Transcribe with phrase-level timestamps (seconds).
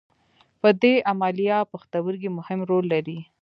[0.61, 3.19] په دې عملیه پښتورګي مهم رول لري.